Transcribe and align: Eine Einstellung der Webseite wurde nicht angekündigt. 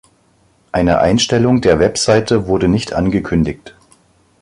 Eine 0.71 0.97
Einstellung 0.97 1.61
der 1.61 1.77
Webseite 1.79 2.47
wurde 2.47 2.67
nicht 2.67 2.93
angekündigt. 2.93 3.75